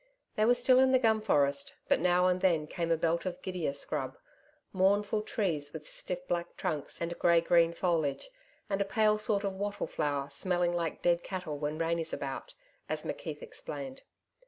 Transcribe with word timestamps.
They 0.35 0.45
were 0.45 0.55
still 0.55 0.79
in 0.79 0.93
the 0.93 0.97
gum 0.97 1.21
forest, 1.21 1.75
but 1.87 1.99
now 1.99 2.25
and 2.25 2.41
then 2.41 2.65
came 2.65 2.89
a 2.89 2.97
belt 2.97 3.23
of 3.27 3.39
gidia 3.43 3.75
scrub 3.75 4.17
mournful 4.73 5.21
trees 5.21 5.73
with 5.73 5.87
stiff 5.87 6.27
black 6.27 6.57
trunks 6.57 6.99
and 6.99 7.19
grey 7.19 7.39
green 7.39 7.71
foliage 7.71 8.31
and 8.67 8.81
a 8.81 8.83
pale 8.83 9.19
sort 9.19 9.43
of 9.43 9.53
wattle 9.53 9.85
flower 9.85 10.27
smelling 10.31 10.73
like 10.73 11.03
dead 11.03 11.21
cattle 11.21 11.59
when 11.59 11.77
rain 11.77 11.99
is 11.99 12.13
about, 12.13 12.55
as 12.89 13.03
McKeith 13.03 13.43
explained. 13.43 14.01